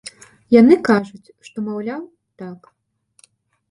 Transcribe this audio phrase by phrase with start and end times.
[0.59, 2.03] Яны кажуць, што, маўляў,
[2.45, 2.59] так.